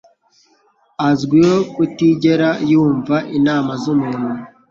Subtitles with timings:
[1.09, 4.31] azwiho kutigera yumva inama z'umuntu.